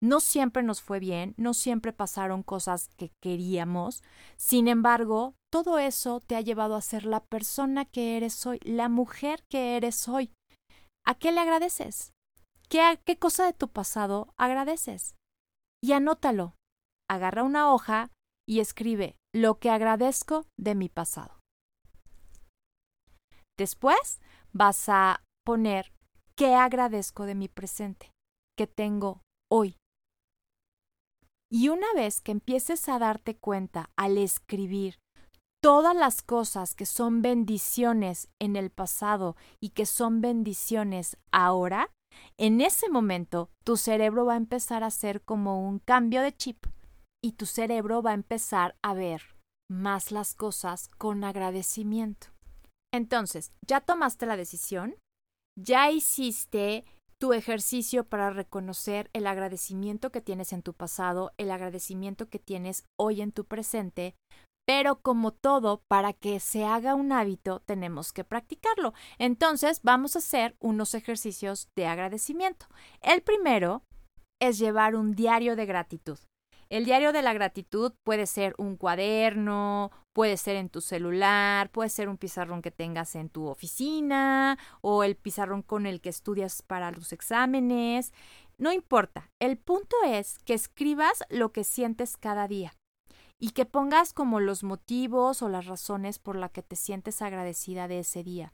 No 0.03 0.21
siempre 0.21 0.63
nos 0.63 0.83
fue 0.83 1.01
bien, 1.01 1.35
no 1.39 1.55
siempre 1.55 1.93
pasaron 1.93 2.43
cosas 2.43 2.89
que 2.97 3.11
queríamos, 3.23 4.03
sin 4.37 4.69
embargo, 4.69 5.35
todo 5.51 5.79
eso 5.79 6.21
te 6.21 6.37
ha 6.37 6.43
llevado 6.43 6.77
a 6.77 6.83
ser 6.83 7.07
la 7.07 7.25
persona 7.25 7.87
que 7.87 8.17
eres 8.17 8.45
hoy, 8.47 8.61
la 8.63 8.89
mujer 8.89 9.43
que 9.51 9.77
eres 9.77 10.07
hoy. 10.09 10.33
¿A 11.07 11.15
qué 11.15 11.33
le 11.33 11.41
agradeces? 11.41 12.13
¿Qué, 12.69 13.01
¿Qué 13.05 13.19
cosa 13.19 13.47
de 13.47 13.53
tu 13.53 13.69
pasado 13.69 14.35
agradeces? 14.37 15.15
Y 15.83 15.93
anótalo. 15.93 16.55
Agarra 17.09 17.45
una 17.45 17.73
hoja 17.73 18.11
y 18.47 18.61
escribe 18.61 19.17
lo 19.35 19.59
que 19.59 19.71
agradezco 19.71 20.47
de 20.59 20.75
mi 20.75 20.89
pasado. 20.89 21.41
Después 23.57 24.21
vas 24.53 24.89
a 24.89 25.23
poner 25.45 25.93
qué 26.37 26.55
agradezco 26.55 27.25
de 27.25 27.35
mi 27.35 27.49
presente, 27.49 28.11
que 28.59 28.67
tengo 28.67 29.23
hoy. 29.51 29.77
Y 31.51 31.69
una 31.69 31.87
vez 31.95 32.21
que 32.21 32.33
empieces 32.33 32.89
a 32.89 32.99
darte 32.99 33.37
cuenta 33.37 33.91
al 33.97 34.19
escribir 34.19 34.99
todas 35.63 35.97
las 35.97 36.23
cosas 36.23 36.75
que 36.75 36.87
son 36.87 37.23
bendiciones 37.23 38.29
en 38.41 38.57
el 38.57 38.71
pasado 38.71 39.37
y 39.61 39.71
que 39.71 39.87
son 39.87 40.21
bendiciones 40.21 41.17
ahora, 41.33 41.91
en 42.39 42.61
ese 42.61 42.89
momento, 42.89 43.51
tu 43.65 43.77
cerebro 43.77 44.27
va 44.27 44.35
a 44.35 44.39
empezar 44.39 44.83
a 44.83 44.89
hacer 44.89 45.23
como 45.23 45.67
un 45.69 45.79
cambio 45.79 46.23
de 46.23 46.33
chip 46.37 46.67
y 47.23 47.33
tu 47.33 47.47
cerebro 47.47 48.03
va 48.03 48.13
a 48.13 48.15
empezar 48.15 48.77
a 48.83 48.95
ver 48.95 49.23
más 49.69 50.13
las 50.13 50.35
cosas 50.35 50.89
con 50.99 51.25
agradecimiento. 51.25 52.29
Entonces, 52.93 53.53
ya 53.67 53.81
tomaste 53.81 54.27
la 54.27 54.37
decisión, 54.37 54.97
ya 55.59 55.91
hiciste 55.91 56.85
tu 57.19 57.33
ejercicio 57.33 58.05
para 58.05 58.31
reconocer 58.31 59.11
el 59.13 59.27
agradecimiento 59.27 60.11
que 60.11 60.21
tienes 60.21 60.53
en 60.53 60.63
tu 60.63 60.75
pasado, 60.75 61.33
el 61.39 61.51
agradecimiento 61.51 62.29
que 62.29 62.39
tienes 62.39 62.85
hoy 62.99 63.23
en 63.23 63.33
tu 63.33 63.45
presente, 63.45 64.15
pero 64.67 65.01
como 65.01 65.33
todo, 65.33 65.83
para 65.89 66.13
que 66.13 66.41
se 66.41 66.65
haga 66.65 66.95
un 66.95 67.13
hábito 67.13 67.61
tenemos 67.61 68.13
que 68.13 68.25
practicarlo. 68.25 68.93
Entonces 69.19 69.81
vamos 69.83 70.17
a 70.17 70.19
hacer 70.19 70.57
unos 70.61 70.95
ejercicios 70.95 71.69
de 71.77 71.87
agradecimiento. 71.87 72.67
El 73.01 73.23
primero 73.23 73.83
es 74.41 74.59
llevar 74.59 74.97
un 74.97 75.15
diario 75.15 75.57
de 75.57 75.67
gratitud. 75.67 76.19
El 76.69 76.85
diario 76.85 77.13
de 77.13 77.23
la 77.23 77.33
gratitud 77.33 77.93
puede 78.03 78.27
ser 78.27 78.55
un 78.59 78.77
cuaderno, 78.77 79.93
puede 80.13 80.37
ser 80.37 80.57
en 80.57 80.69
tu 80.69 80.81
celular, 80.81 81.71
puede 81.71 81.91
ser 81.91 82.09
un 82.09 82.17
pizarrón 82.17 82.61
que 82.61 82.73
tengas 82.73 83.15
en 83.15 83.29
tu 83.29 83.47
oficina 83.47 84.59
o 84.81 85.05
el 85.05 85.15
pizarrón 85.15 85.63
con 85.63 85.87
el 85.87 86.01
que 86.01 86.09
estudias 86.09 86.63
para 86.63 86.91
los 86.91 87.13
exámenes. 87.13 88.13
No 88.59 88.73
importa, 88.73 89.31
el 89.39 89.59
punto 89.59 89.97
es 90.05 90.39
que 90.41 90.55
escribas 90.55 91.23
lo 91.29 91.53
que 91.53 91.63
sientes 91.63 92.17
cada 92.17 92.49
día 92.49 92.73
y 93.39 93.51
que 93.51 93.67
pongas 93.67 94.13
como 94.13 94.41
los 94.41 94.65
motivos 94.65 95.43
o 95.43 95.49
las 95.49 95.67
razones 95.67 96.19
por 96.19 96.37
las 96.37 96.51
que 96.51 96.63
te 96.63 96.75
sientes 96.75 97.23
agradecida 97.23 97.87
de 97.87 98.01
ese 98.01 98.25
día. 98.25 98.53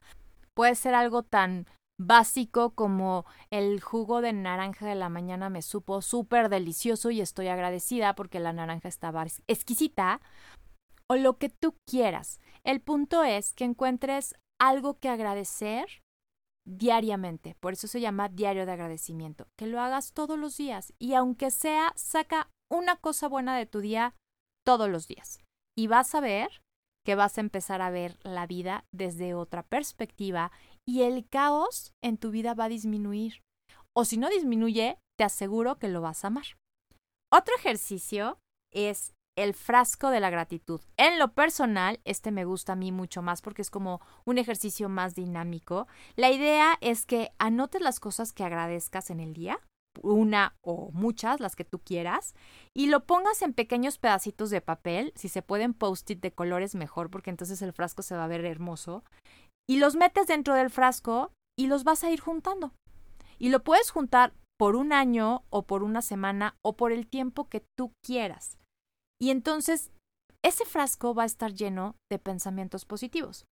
Puede 0.54 0.74
ser 0.74 0.94
algo 0.94 1.22
tan 1.22 1.66
básico 2.06 2.74
como 2.74 3.24
el 3.50 3.80
jugo 3.80 4.20
de 4.20 4.32
naranja 4.32 4.86
de 4.86 4.94
la 4.94 5.08
mañana 5.08 5.50
me 5.50 5.62
supo 5.62 6.02
súper 6.02 6.48
delicioso 6.48 7.10
y 7.10 7.20
estoy 7.20 7.48
agradecida 7.48 8.14
porque 8.14 8.40
la 8.40 8.52
naranja 8.52 8.88
estaba 8.88 9.24
exquisita 9.46 10.20
o 11.08 11.16
lo 11.16 11.38
que 11.38 11.48
tú 11.48 11.76
quieras. 11.88 12.40
El 12.64 12.80
punto 12.80 13.24
es 13.24 13.52
que 13.52 13.64
encuentres 13.64 14.34
algo 14.60 14.98
que 14.98 15.08
agradecer 15.08 16.02
diariamente. 16.64 17.56
Por 17.60 17.72
eso 17.72 17.88
se 17.88 18.00
llama 18.00 18.28
diario 18.28 18.66
de 18.66 18.72
agradecimiento. 18.72 19.48
Que 19.58 19.66
lo 19.66 19.80
hagas 19.80 20.12
todos 20.12 20.38
los 20.38 20.56
días 20.56 20.92
y 20.98 21.14
aunque 21.14 21.50
sea, 21.50 21.92
saca 21.96 22.50
una 22.70 22.96
cosa 22.96 23.28
buena 23.28 23.56
de 23.56 23.66
tu 23.66 23.80
día 23.80 24.14
todos 24.64 24.88
los 24.88 25.06
días. 25.08 25.40
Y 25.76 25.86
vas 25.86 26.14
a 26.14 26.20
ver 26.20 26.62
que 27.04 27.14
vas 27.14 27.36
a 27.36 27.40
empezar 27.40 27.82
a 27.82 27.90
ver 27.90 28.18
la 28.22 28.46
vida 28.46 28.84
desde 28.92 29.34
otra 29.34 29.64
perspectiva 29.64 30.52
y 30.86 31.02
el 31.02 31.28
caos 31.28 31.92
en 32.02 32.18
tu 32.18 32.30
vida 32.30 32.54
va 32.54 32.64
a 32.64 32.68
disminuir. 32.68 33.42
O 33.94 34.04
si 34.04 34.16
no 34.16 34.28
disminuye, 34.28 34.98
te 35.18 35.24
aseguro 35.24 35.78
que 35.78 35.88
lo 35.88 36.00
vas 36.00 36.24
a 36.24 36.28
amar. 36.28 36.46
Otro 37.30 37.54
ejercicio 37.56 38.38
es 38.72 39.14
el 39.36 39.54
frasco 39.54 40.10
de 40.10 40.20
la 40.20 40.30
gratitud. 40.30 40.80
En 40.96 41.18
lo 41.18 41.32
personal, 41.32 42.00
este 42.04 42.30
me 42.30 42.44
gusta 42.44 42.74
a 42.74 42.76
mí 42.76 42.92
mucho 42.92 43.22
más 43.22 43.40
porque 43.40 43.62
es 43.62 43.70
como 43.70 44.00
un 44.24 44.38
ejercicio 44.38 44.88
más 44.88 45.14
dinámico. 45.14 45.86
La 46.16 46.30
idea 46.30 46.76
es 46.80 47.06
que 47.06 47.32
anotes 47.38 47.80
las 47.80 48.00
cosas 48.00 48.32
que 48.32 48.44
agradezcas 48.44 49.10
en 49.10 49.20
el 49.20 49.32
día, 49.32 49.58
una 50.02 50.56
o 50.62 50.90
muchas, 50.92 51.40
las 51.40 51.56
que 51.56 51.64
tú 51.64 51.78
quieras, 51.78 52.34
y 52.74 52.86
lo 52.86 53.04
pongas 53.04 53.42
en 53.42 53.54
pequeños 53.54 53.98
pedacitos 53.98 54.50
de 54.50 54.60
papel, 54.60 55.12
si 55.16 55.28
se 55.28 55.42
pueden 55.42 55.74
post-it 55.74 56.20
de 56.20 56.32
colores 56.32 56.74
mejor 56.74 57.10
porque 57.10 57.30
entonces 57.30 57.62
el 57.62 57.72
frasco 57.72 58.02
se 58.02 58.16
va 58.16 58.24
a 58.24 58.28
ver 58.28 58.44
hermoso, 58.44 59.04
y 59.72 59.78
los 59.78 59.96
metes 59.96 60.26
dentro 60.26 60.52
del 60.52 60.68
frasco 60.68 61.32
y 61.58 61.66
los 61.66 61.82
vas 61.82 62.04
a 62.04 62.10
ir 62.10 62.20
juntando. 62.20 62.74
Y 63.38 63.48
lo 63.48 63.64
puedes 63.64 63.90
juntar 63.90 64.34
por 64.58 64.76
un 64.76 64.92
año 64.92 65.44
o 65.48 65.62
por 65.62 65.82
una 65.82 66.02
semana 66.02 66.58
o 66.60 66.76
por 66.76 66.92
el 66.92 67.06
tiempo 67.06 67.48
que 67.48 67.64
tú 67.74 67.94
quieras. 68.04 68.58
Y 69.18 69.30
entonces 69.30 69.90
ese 70.42 70.66
frasco 70.66 71.14
va 71.14 71.22
a 71.22 71.26
estar 71.26 71.54
lleno 71.54 71.96
de 72.10 72.18
pensamientos 72.18 72.84
positivos. 72.84 73.46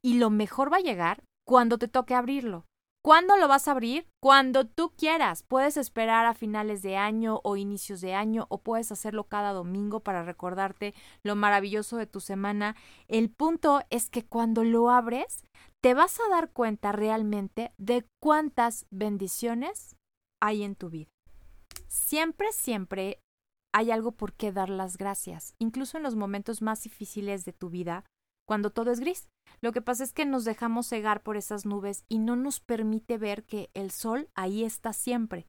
Y 0.00 0.14
lo 0.14 0.30
mejor 0.30 0.72
va 0.72 0.78
a 0.78 0.80
llegar 0.88 1.22
cuando 1.46 1.76
te 1.76 1.86
toque 1.86 2.14
abrirlo. 2.14 2.64
¿Cuándo 3.04 3.36
lo 3.36 3.48
vas 3.48 3.66
a 3.66 3.72
abrir? 3.72 4.06
Cuando 4.22 4.64
tú 4.64 4.92
quieras. 4.96 5.42
Puedes 5.42 5.76
esperar 5.76 6.24
a 6.24 6.34
finales 6.34 6.82
de 6.82 6.96
año 6.96 7.40
o 7.42 7.56
inicios 7.56 8.00
de 8.00 8.14
año 8.14 8.46
o 8.48 8.58
puedes 8.58 8.92
hacerlo 8.92 9.24
cada 9.24 9.52
domingo 9.52 10.00
para 10.00 10.22
recordarte 10.22 10.94
lo 11.24 11.34
maravilloso 11.34 11.96
de 11.96 12.06
tu 12.06 12.20
semana. 12.20 12.76
El 13.08 13.28
punto 13.28 13.82
es 13.90 14.08
que 14.08 14.24
cuando 14.24 14.62
lo 14.62 14.88
abres, 14.88 15.44
te 15.80 15.94
vas 15.94 16.20
a 16.20 16.28
dar 16.30 16.52
cuenta 16.52 16.92
realmente 16.92 17.72
de 17.76 18.06
cuántas 18.20 18.86
bendiciones 18.90 19.96
hay 20.40 20.62
en 20.62 20.76
tu 20.76 20.88
vida. 20.88 21.10
Siempre, 21.88 22.52
siempre 22.52 23.18
hay 23.74 23.90
algo 23.90 24.12
por 24.12 24.32
qué 24.32 24.52
dar 24.52 24.68
las 24.68 24.96
gracias, 24.96 25.54
incluso 25.58 25.96
en 25.96 26.04
los 26.04 26.14
momentos 26.14 26.62
más 26.62 26.82
difíciles 26.84 27.44
de 27.44 27.52
tu 27.52 27.68
vida, 27.68 28.04
cuando 28.46 28.70
todo 28.70 28.92
es 28.92 29.00
gris. 29.00 29.28
Lo 29.62 29.70
que 29.70 29.80
pasa 29.80 30.02
es 30.02 30.12
que 30.12 30.26
nos 30.26 30.44
dejamos 30.44 30.88
cegar 30.88 31.22
por 31.22 31.36
esas 31.36 31.64
nubes 31.64 32.04
y 32.08 32.18
no 32.18 32.34
nos 32.34 32.58
permite 32.58 33.16
ver 33.16 33.44
que 33.44 33.70
el 33.74 33.92
sol 33.92 34.28
ahí 34.34 34.64
está 34.64 34.92
siempre. 34.92 35.46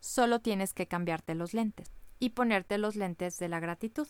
Solo 0.00 0.40
tienes 0.40 0.72
que 0.72 0.88
cambiarte 0.88 1.34
los 1.34 1.52
lentes 1.52 1.92
y 2.18 2.30
ponerte 2.30 2.78
los 2.78 2.96
lentes 2.96 3.38
de 3.38 3.48
la 3.48 3.60
gratitud. 3.60 4.08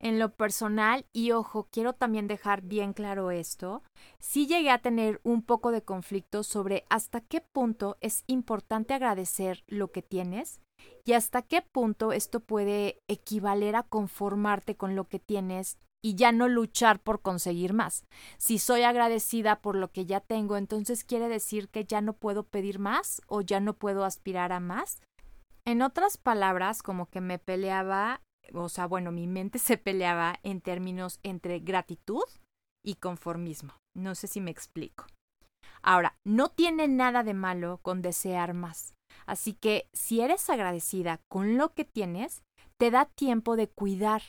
En 0.00 0.20
lo 0.20 0.34
personal, 0.34 1.06
y 1.12 1.32
ojo, 1.32 1.68
quiero 1.70 1.94
también 1.94 2.28
dejar 2.28 2.62
bien 2.62 2.92
claro 2.92 3.30
esto, 3.30 3.82
sí 4.20 4.46
llegué 4.46 4.70
a 4.70 4.82
tener 4.82 5.20
un 5.24 5.42
poco 5.42 5.72
de 5.72 5.82
conflicto 5.82 6.44
sobre 6.44 6.84
hasta 6.90 7.20
qué 7.22 7.40
punto 7.40 7.96
es 8.00 8.22
importante 8.26 8.94
agradecer 8.94 9.64
lo 9.66 9.90
que 9.90 10.02
tienes 10.02 10.60
y 11.04 11.14
hasta 11.14 11.42
qué 11.42 11.62
punto 11.62 12.12
esto 12.12 12.40
puede 12.40 12.98
equivaler 13.08 13.74
a 13.76 13.82
conformarte 13.82 14.76
con 14.76 14.94
lo 14.94 15.08
que 15.08 15.18
tienes 15.18 15.78
y 16.04 16.16
ya 16.16 16.32
no 16.32 16.48
luchar 16.48 17.00
por 17.00 17.22
conseguir 17.22 17.72
más. 17.72 18.04
Si 18.36 18.58
soy 18.58 18.82
agradecida 18.82 19.62
por 19.62 19.74
lo 19.74 19.90
que 19.90 20.04
ya 20.04 20.20
tengo, 20.20 20.58
entonces 20.58 21.02
quiere 21.02 21.30
decir 21.30 21.70
que 21.70 21.86
ya 21.86 22.02
no 22.02 22.12
puedo 22.12 22.42
pedir 22.42 22.78
más 22.78 23.22
o 23.26 23.40
ya 23.40 23.58
no 23.58 23.72
puedo 23.72 24.04
aspirar 24.04 24.52
a 24.52 24.60
más. 24.60 25.00
En 25.64 25.80
otras 25.80 26.18
palabras, 26.18 26.82
como 26.82 27.06
que 27.06 27.22
me 27.22 27.38
peleaba, 27.38 28.20
o 28.52 28.68
sea, 28.68 28.86
bueno, 28.86 29.12
mi 29.12 29.26
mente 29.26 29.58
se 29.58 29.78
peleaba 29.78 30.38
en 30.42 30.60
términos 30.60 31.20
entre 31.22 31.60
gratitud 31.60 32.24
y 32.84 32.96
conformismo. 32.96 33.72
No 33.96 34.14
sé 34.14 34.26
si 34.26 34.42
me 34.42 34.50
explico. 34.50 35.06
Ahora, 35.80 36.18
no 36.22 36.50
tiene 36.50 36.86
nada 36.86 37.22
de 37.22 37.32
malo 37.32 37.78
con 37.80 38.02
desear 38.02 38.52
más. 38.52 38.92
Así 39.24 39.54
que 39.54 39.88
si 39.94 40.20
eres 40.20 40.50
agradecida 40.50 41.22
con 41.28 41.56
lo 41.56 41.72
que 41.72 41.86
tienes, 41.86 42.42
te 42.76 42.90
da 42.90 43.06
tiempo 43.06 43.56
de 43.56 43.68
cuidar 43.68 44.20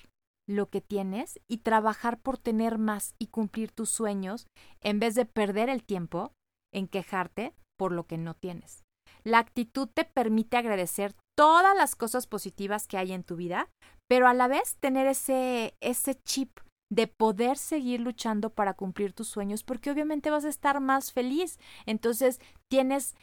lo 0.48 0.70
que 0.70 0.82
tienes 0.82 1.40
y 1.48 1.58
trabajar 1.58 2.20
por 2.20 2.38
tener 2.38 2.78
más 2.78 3.16
y 3.20 3.28
cumplir 3.28 3.72
tus 3.72 3.90
sueños 3.90 4.48
en 4.82 5.00
vez 5.00 5.16
de 5.16 5.26
perder 5.26 5.70
el 5.70 5.84
tiempo 5.84 6.34
en 6.74 6.88
quejarte 6.88 7.54
por 7.78 7.92
lo 7.92 8.06
que 8.06 8.18
no 8.18 8.36
tienes. 8.36 8.84
La 9.24 9.40
actitud 9.40 9.90
te 9.92 10.06
permite 10.06 10.58
agradecer 10.58 11.16
todas 11.36 11.76
las 11.76 11.96
cosas 11.96 12.28
positivas 12.28 12.88
que 12.88 12.98
hay 12.98 13.12
en 13.12 13.24
tu 13.24 13.36
vida, 13.36 13.70
pero 14.08 14.28
a 14.28 14.34
la 14.34 14.48
vez 14.48 14.78
tener 14.80 15.08
ese, 15.08 15.74
ese 15.82 16.16
chip 16.24 16.60
de 16.92 17.08
poder 17.08 17.58
seguir 17.58 18.00
luchando 18.00 18.52
para 18.52 18.76
cumplir 18.76 19.14
tus 19.14 19.28
sueños, 19.28 19.64
porque 19.64 19.90
obviamente 19.90 20.30
vas 20.30 20.46
a 20.46 20.50
estar 20.50 20.80
más 20.80 21.12
feliz. 21.12 21.60
Entonces 21.86 22.40
tienes 22.70 23.16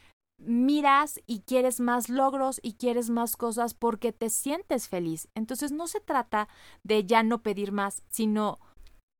miras 0.44 1.20
y 1.26 1.40
quieres 1.40 1.80
más 1.80 2.08
logros 2.08 2.60
y 2.62 2.74
quieres 2.74 3.10
más 3.10 3.36
cosas 3.36 3.74
porque 3.74 4.12
te 4.12 4.30
sientes 4.30 4.88
feliz. 4.88 5.28
Entonces 5.34 5.72
no 5.72 5.86
se 5.86 6.00
trata 6.00 6.48
de 6.82 7.04
ya 7.04 7.22
no 7.22 7.42
pedir 7.42 7.72
más, 7.72 8.02
sino 8.08 8.60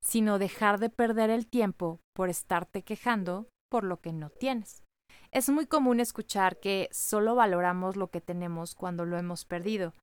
sino 0.05 0.39
dejar 0.39 0.81
de 0.81 0.91
perder 0.91 1.31
el 1.31 1.47
tiempo 1.47 2.01
por 2.13 2.29
estarte 2.29 2.83
quejando 2.83 3.49
por 3.71 3.85
lo 3.85 4.01
que 4.01 4.13
no 4.13 4.31
tienes. 4.31 4.83
Es 5.31 5.49
muy 5.49 5.67
común 5.67 6.01
escuchar 6.01 6.59
que 6.59 6.89
solo 6.93 7.35
valoramos 7.35 7.97
lo 7.97 8.11
que 8.11 8.21
tenemos 8.21 8.75
cuando 8.75 9.05
lo 9.05 9.17
hemos 9.17 9.45
perdido. 9.45 9.95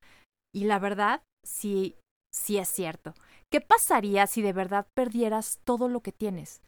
Y 0.53 0.63
la 0.63 0.79
verdad, 0.79 1.21
sí, 1.45 1.97
sí 2.33 2.57
es 2.57 2.69
cierto. 2.69 3.13
¿Qué 3.51 3.61
pasaría 3.61 4.25
si 4.25 4.41
de 4.41 4.53
verdad 4.53 4.87
perdieras 4.95 5.59
todo 5.65 5.87
lo 5.87 6.01
que 6.01 6.11
tienes? 6.11 6.61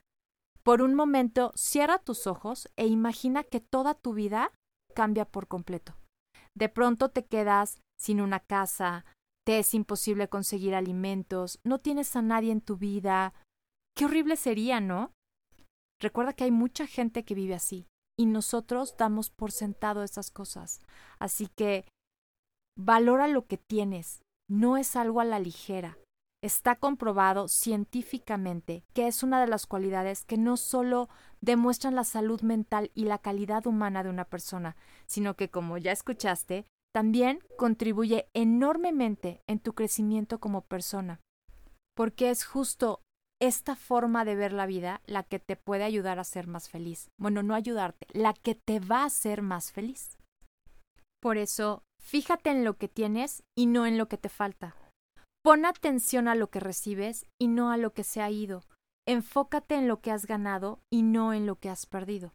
Por 0.63 0.81
un 0.81 0.93
momento, 0.93 1.51
cierra 1.55 1.97
tus 1.99 2.27
ojos 2.27 2.69
e 2.75 2.87
imagina 2.87 3.43
que 3.43 3.59
toda 3.59 3.93
tu 3.95 4.13
vida 4.13 4.51
cambia 4.93 5.25
por 5.25 5.47
completo. 5.47 5.95
De 6.55 6.69
pronto 6.69 7.09
te 7.09 7.25
quedas 7.25 7.79
sin 7.99 8.21
una 8.21 8.39
casa, 8.39 9.05
te 9.45 9.59
es 9.59 9.73
imposible 9.73 10.27
conseguir 10.27 10.75
alimentos, 10.75 11.59
no 11.63 11.79
tienes 11.79 12.15
a 12.15 12.21
nadie 12.21 12.51
en 12.51 12.61
tu 12.61 12.77
vida. 12.77 13.33
Qué 13.95 14.05
horrible 14.05 14.35
sería, 14.35 14.79
¿no? 14.79 15.11
Recuerda 15.99 16.33
que 16.33 16.43
hay 16.43 16.51
mucha 16.51 16.87
gente 16.87 17.23
que 17.23 17.35
vive 17.35 17.55
así 17.55 17.87
y 18.19 18.25
nosotros 18.25 18.95
damos 18.97 19.29
por 19.29 19.51
sentado 19.51 20.03
esas 20.03 20.29
cosas. 20.29 20.79
Así 21.19 21.47
que 21.47 21.85
valora 22.77 23.27
lo 23.27 23.47
que 23.47 23.57
tienes, 23.57 24.21
no 24.49 24.77
es 24.77 24.95
algo 24.95 25.21
a 25.21 25.25
la 25.25 25.39
ligera. 25.39 25.97
Está 26.43 26.75
comprobado 26.75 27.47
científicamente 27.47 28.83
que 28.93 29.07
es 29.07 29.21
una 29.21 29.39
de 29.39 29.47
las 29.47 29.67
cualidades 29.67 30.25
que 30.25 30.37
no 30.37 30.57
solo 30.57 31.07
demuestran 31.39 31.93
la 31.93 32.03
salud 32.03 32.41
mental 32.41 32.89
y 32.95 33.05
la 33.05 33.19
calidad 33.19 33.67
humana 33.67 34.01
de 34.03 34.09
una 34.09 34.25
persona, 34.25 34.75
sino 35.05 35.35
que, 35.35 35.49
como 35.51 35.77
ya 35.77 35.91
escuchaste, 35.91 36.65
también 36.91 37.39
contribuye 37.57 38.27
enormemente 38.33 39.41
en 39.45 39.59
tu 39.59 39.73
crecimiento 39.73 40.39
como 40.39 40.61
persona, 40.61 41.21
porque 41.95 42.31
es 42.31 42.43
justo 42.43 43.01
esta 43.39 43.75
forma 43.75 44.25
de 44.25 44.35
ver 44.35 44.51
la 44.51 44.65
vida 44.65 45.01
la 45.05 45.23
que 45.23 45.39
te 45.39 45.55
puede 45.55 45.83
ayudar 45.83 46.19
a 46.19 46.23
ser 46.23 46.47
más 46.47 46.69
feliz. 46.69 47.09
Bueno, 47.19 47.43
no 47.43 47.53
ayudarte, 47.53 48.07
la 48.13 48.33
que 48.33 48.55
te 48.55 48.79
va 48.79 49.03
a 49.03 49.05
hacer 49.05 49.43
más 49.43 49.71
feliz. 49.71 50.17
Por 51.21 51.37
eso, 51.37 51.83
fíjate 51.99 52.49
en 52.49 52.63
lo 52.63 52.77
que 52.77 52.87
tienes 52.87 53.43
y 53.55 53.67
no 53.67 53.85
en 53.85 53.99
lo 53.99 54.07
que 54.07 54.17
te 54.17 54.29
falta. 54.29 54.75
Pon 55.43 55.65
atención 55.65 56.27
a 56.27 56.35
lo 56.35 56.51
que 56.51 56.59
recibes 56.59 57.25
y 57.39 57.47
no 57.47 57.71
a 57.71 57.77
lo 57.77 57.93
que 57.93 58.03
se 58.03 58.21
ha 58.21 58.29
ido. 58.29 58.63
Enfócate 59.07 59.75
en 59.75 59.87
lo 59.87 59.99
que 59.99 60.11
has 60.11 60.27
ganado 60.27 60.79
y 60.91 61.01
no 61.01 61.33
en 61.33 61.47
lo 61.47 61.55
que 61.55 61.69
has 61.69 61.87
perdido. 61.87 62.33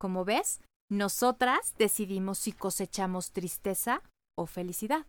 Como 0.00 0.24
ves, 0.24 0.60
nosotras 0.90 1.74
decidimos 1.78 2.38
si 2.38 2.52
cosechamos 2.52 3.30
tristeza 3.30 4.02
o 4.36 4.46
felicidad. 4.46 5.06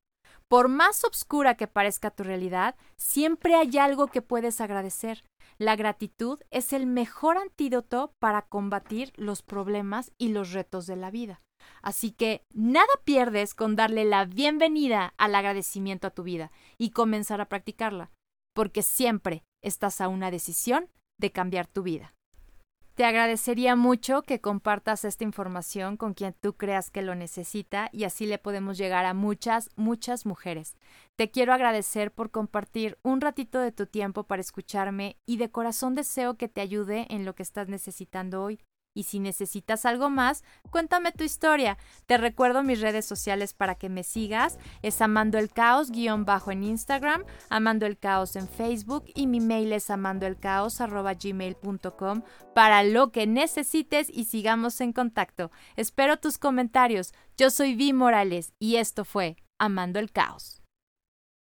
Por 0.48 0.68
más 0.68 1.04
oscura 1.04 1.56
que 1.56 1.68
parezca 1.68 2.12
tu 2.12 2.24
realidad, 2.24 2.76
siempre 2.96 3.56
hay 3.56 3.78
algo 3.80 4.08
que 4.08 4.22
puedes 4.22 4.62
agradecer. 4.62 5.24
La 5.58 5.76
gratitud 5.76 6.40
es 6.52 6.74
el 6.74 6.86
mejor 6.86 7.38
antídoto 7.38 8.14
para 8.20 8.44
combatir 8.44 9.14
los 9.16 9.42
problemas 9.42 10.12
y 10.20 10.30
los 10.30 10.52
retos 10.52 10.86
de 10.86 10.96
la 10.96 11.10
vida. 11.10 11.42
Así 11.82 12.12
que 12.12 12.46
nada 12.54 12.88
pierdes 13.04 13.54
con 13.54 13.76
darle 13.76 14.06
la 14.06 14.26
bienvenida 14.26 15.14
al 15.18 15.36
agradecimiento 15.36 16.08
a 16.08 16.12
tu 16.12 16.24
vida 16.24 16.52
y 16.78 16.92
comenzar 16.92 17.42
a 17.42 17.50
practicarla, 17.50 18.12
porque 18.54 18.82
siempre 18.82 19.44
estás 19.62 20.02
a 20.02 20.08
una 20.08 20.32
decisión 20.32 20.90
de 21.20 21.32
cambiar 21.32 21.68
tu 21.68 21.84
vida. 21.84 22.14
Te 22.96 23.06
agradecería 23.06 23.76
mucho 23.78 24.22
que 24.22 24.42
compartas 24.42 25.06
esta 25.06 25.24
información 25.24 25.96
con 25.96 26.14
quien 26.14 26.36
tú 26.40 26.58
creas 26.58 26.92
que 26.92 27.02
lo 27.02 27.16
necesita 27.16 27.90
y 27.94 28.04
así 28.04 28.26
le 28.26 28.38
podemos 28.38 28.78
llegar 28.78 29.06
a 29.06 29.14
muchas, 29.14 29.70
muchas 29.76 30.26
mujeres. 30.26 30.76
Te 31.16 31.32
quiero 31.32 31.54
agradecer 31.54 32.12
por 32.12 32.32
compartir 32.32 33.00
un 33.02 33.22
ratito 33.22 33.60
de 33.60 33.72
tu 33.72 33.86
tiempo 33.86 34.26
para 34.26 34.42
escucharme 34.42 35.18
y 35.26 35.38
de 35.38 35.50
corazón 35.50 35.96
deseo 35.96 36.36
que 36.36 36.50
te 36.50 36.60
ayude 36.60 37.08
en 37.10 37.24
lo 37.24 37.34
que 37.34 37.44
estás 37.44 37.70
necesitando 37.70 38.44
hoy. 38.44 38.60
Y 38.94 39.04
si 39.04 39.20
necesitas 39.20 39.86
algo 39.86 40.10
más, 40.10 40.44
cuéntame 40.70 41.12
tu 41.12 41.24
historia. 41.24 41.78
Te 42.08 42.18
recuerdo 42.18 42.64
mis 42.64 42.82
redes 42.82 43.06
sociales 43.06 43.54
para 43.54 43.76
que 43.76 43.90
me 43.90 44.04
sigas. 44.04 44.58
Es 44.82 45.02
Amando 45.02 45.38
el 45.38 45.50
Caos 45.50 45.92
guion 45.92 46.26
bajo 46.26 46.52
en 46.52 46.64
Instagram, 46.64 47.24
Amando 47.50 47.86
el 47.86 47.98
Caos 47.98 48.36
en 48.36 48.50
Facebook 48.50 49.06
y 49.16 49.28
mi 49.28 49.40
mail 49.40 49.72
es 49.74 49.90
amandoelcaos.gmail.com 49.90 52.22
para 52.54 52.84
lo 52.84 53.12
que 53.12 53.26
necesites 53.28 54.10
y 54.10 54.26
sigamos 54.26 54.82
en 54.82 54.92
contacto. 54.94 55.52
Espero 55.76 56.18
tus 56.18 56.38
comentarios. 56.38 57.14
Yo 57.38 57.50
soy 57.50 57.76
Vi 57.76 57.94
Morales 57.94 58.54
y 58.60 58.76
esto 58.76 59.06
fue 59.06 59.38
Amando 59.58 60.00
el 60.00 60.12
Caos. 60.12 60.61